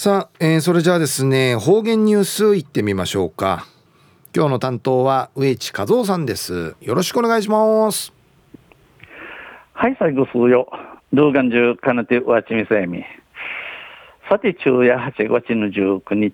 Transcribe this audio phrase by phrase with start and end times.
[0.00, 3.66] さあ、えー、それじゃあですね方言ニュースいってみましょうか。
[4.32, 6.76] 今日の担当は植地和夫さんです。
[6.80, 8.12] よろしくお願いします。
[9.72, 10.70] はい最後数よ。
[11.12, 13.02] 動画中かなてわちみせみ。
[14.30, 16.32] さて昼夜8月の19日。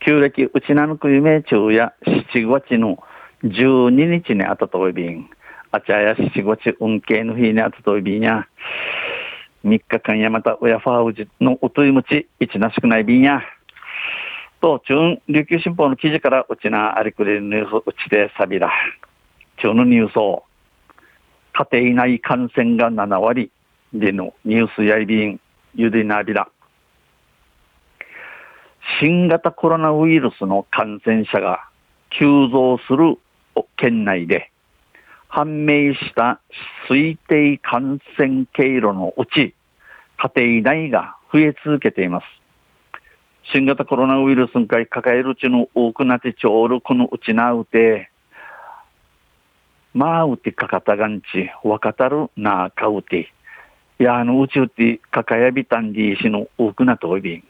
[0.00, 1.94] 旧暦うちなのくゆめ昼夜。
[2.04, 3.02] 7月の
[3.44, 5.30] 12日にあたといびん。
[5.72, 8.46] あちゃや7月運慶の日にあたといびんや。
[9.64, 13.42] 3日間やまた親ファウジのおといもち、いちなしくない便や。
[14.60, 18.70] と、中琉球新報の記事からうちなありくれるニュースうちでさびら。
[19.58, 20.44] 中のニュースを、
[21.52, 23.50] 家庭内感染が7割
[23.92, 25.40] でのニュースやいびん、
[25.74, 26.48] ゆでなびら。
[28.98, 31.68] 新型コロナウイルスの感染者が
[32.10, 33.18] 急増する
[33.76, 34.50] 県内で、
[35.28, 36.40] 判明した
[36.88, 39.54] 推定感染経路のうち、
[40.22, 42.24] 家庭内が増え続けています。
[43.54, 48.10] 新型コロナウイルスが抱えるうちの多くなってちょうどこのうちなうて、
[49.94, 53.32] まあうてかかたがんち、わかたるなあかうて、
[53.98, 57.44] やあのうちうてかかやびたんじしの多くなといびん。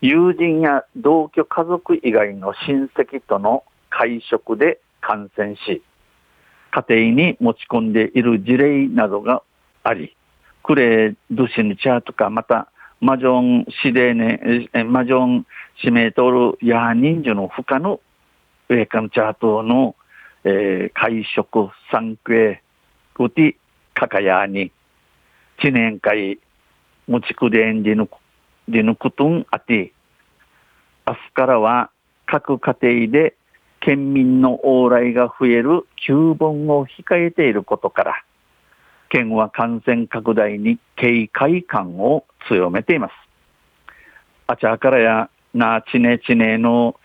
[0.00, 5.82] 友人や同居家族以外の親戚との会食で感染し、
[6.70, 9.42] 家庭に持ち込んでいる事例などが
[9.82, 10.15] あり、
[10.66, 12.68] クレードシヌチャーとか、また、
[13.00, 15.46] マジョンシデーネ、マジョン
[15.78, 18.00] 指名とるヤーニンジュの負荷の
[18.68, 19.94] ウェイカムチャートの、
[20.42, 22.62] えー、会食、産経、
[23.20, 23.54] ウティ、
[23.94, 24.72] カカヤーに、
[25.62, 26.40] 知年会、
[27.06, 28.08] 持ちくでんでぬ、
[28.68, 29.92] でぬくとんあて、
[31.06, 31.90] 明日からは
[32.26, 33.36] 各家庭で
[33.78, 38.25] 県民の往来が増える旧本を控えていることから、
[39.08, 43.12] 県は感染拡大に警戒感を強めています。
[44.46, 46.96] あちゃからやなちねちねの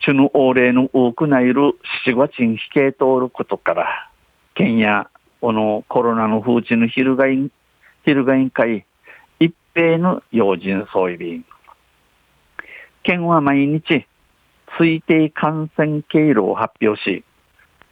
[0.00, 4.10] チュヌオーレの多くないる七月に引け通ることから、
[4.54, 7.50] 県やこのコロナの風知の昼がい、
[8.04, 8.86] 昼が委員会
[9.38, 11.44] 一平の要人総意便。
[13.02, 14.06] 県は毎日
[14.78, 17.24] 推定感染経路を発表し、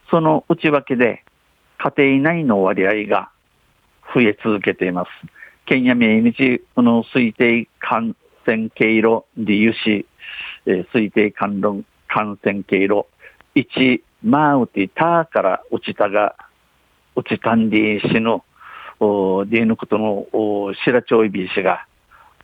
[0.09, 1.23] その内訳で
[1.87, 3.29] 家庭内の割合が
[4.13, 5.09] 増え続けています。
[5.65, 8.15] 県や命日、この推定感
[8.45, 10.05] 染経路理由し、
[10.65, 13.05] えー、推定感論感染経路、
[13.55, 16.35] 1、マウティターから落ちたが、
[17.15, 18.41] 落ちたんで死ぬ、
[18.99, 21.85] おでぬことのお白町いびしが、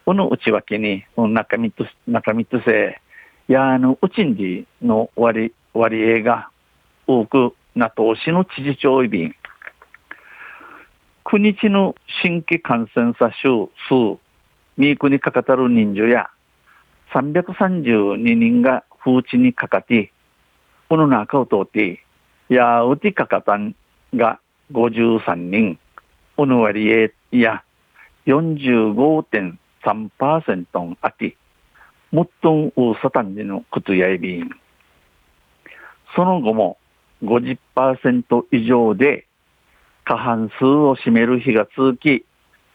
[0.05, 3.01] この内訳に、中身と、中身とせ、
[3.47, 6.49] やあの、うちんりの割、割合が
[7.07, 9.35] 多くなとしの知事長いびん。
[11.25, 14.19] 9日の新規感染者数、数、
[14.77, 16.29] ミークにかかたる人数や、
[17.13, 20.11] 332人が風地にかかって、
[20.89, 22.03] この中を通って、
[22.49, 23.75] やうてかかたん
[24.13, 24.39] が
[24.71, 25.79] 53人、
[26.35, 27.63] この割合や
[28.27, 31.35] 45.3%あって、
[32.11, 34.51] もっとんうさたんでの靴やいびん。
[36.15, 36.77] その後も
[37.23, 39.25] 50%以上で
[40.03, 42.25] 過半数を占める日が続き、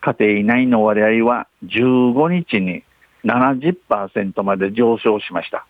[0.01, 2.83] 家庭内の割合は15日に
[3.25, 5.67] 70%まで上昇しました。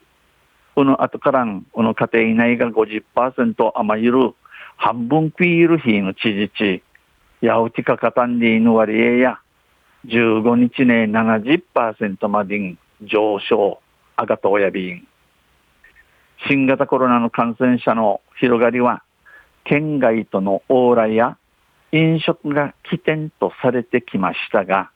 [0.75, 4.35] この後からこの家庭内が50%余る
[4.77, 6.83] 半分食いる日の知事地、
[7.41, 9.41] やうちかかたんでいの割合や
[10.07, 13.81] 15日ね70%まで上昇、
[14.15, 15.08] あがとおやびん。
[16.47, 19.03] 新型コロナの感染者の広がりは、
[19.65, 21.37] 県外との往来や
[21.93, 24.91] 飲食が起点とされてきましたが、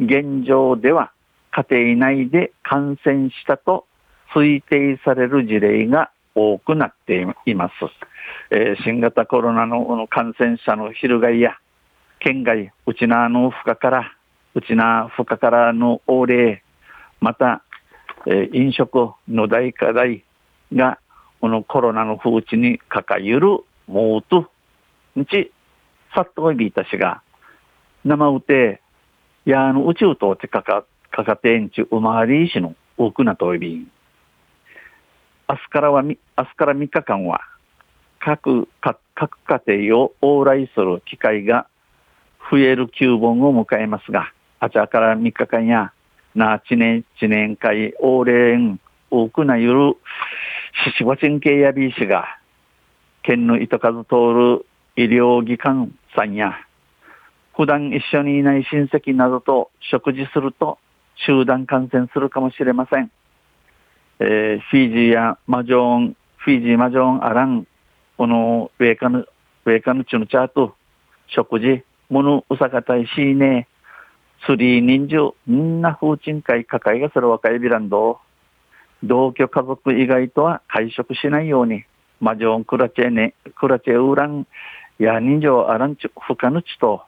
[0.00, 1.12] 現状では
[1.50, 3.86] 家庭内で感染したと
[4.34, 7.72] 推定される事例が多くなっています。
[8.50, 11.56] えー、新型コロナの感染者の広がりや、
[12.18, 14.12] 県外、うちなの負荷から、
[14.54, 16.62] うちな負荷からの往来、
[17.20, 17.62] また、
[18.26, 20.25] えー、飲食の大課題
[20.72, 20.98] が、
[21.40, 23.48] このコロナの風知にかかゆる
[23.86, 24.50] もうと、
[25.18, 25.52] んち、
[26.14, 27.22] さっといびいたしが、
[28.04, 28.80] 生うて、
[29.44, 33.90] やあの宇宙とてかか、かかてんちうまわりいしの多くなといびん。
[35.48, 37.40] 明日からは、明日から3日間は、
[38.18, 41.66] 各、各各家庭を往来する機会が
[42.50, 45.92] 増える旧本を迎えますが、あちゃから3日間や、
[46.34, 48.78] な、知念、知念会、往来
[49.10, 49.96] 多くなゆる、
[50.92, 52.38] ししばちんけやびいしが、
[53.22, 56.54] 県の糸数通る医療機関さんや、
[57.56, 60.78] 普段一緒にいない親戚などと食事すると、
[61.26, 63.10] 集団感染するかもしれません。
[64.20, 67.66] えー、フィジーやマジョーン、フィジーマジョーンアラン、
[68.16, 69.26] このウェイカヌ、
[69.64, 70.76] ウェイカヌチュのチャート、
[71.26, 73.66] 食事、ものうさかたいしーね、
[74.46, 78.20] スリー人数、みんな風鎮会抱えがする若いビランド
[79.06, 81.84] 同居家族以外とは会食しないように、
[82.20, 84.46] マジョンクラチェネ、クラチェウラン、
[84.98, 87.02] や人情アランチュ、フカヌチと、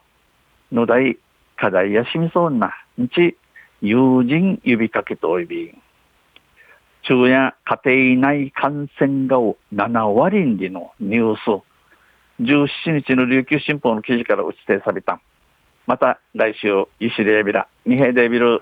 [0.71, 1.17] のだい、
[1.55, 3.37] 課題やしみそうな、んち、
[3.81, 5.73] 友人指かけとおいび。
[7.01, 9.37] 昼夜家庭内感染が
[9.73, 11.63] 7割んでのニュース。
[12.41, 15.19] 17日の琉球新報の記事から打ち定された。
[15.87, 18.61] また来週、石レービラ、二平デビル。